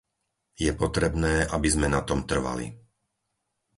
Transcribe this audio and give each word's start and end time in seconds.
Je 0.63 0.71
potrebné, 0.81 1.35
aby 1.55 1.67
sme 1.75 1.85
na 1.95 2.01
tom 2.09 2.19
trvali. 2.31 2.67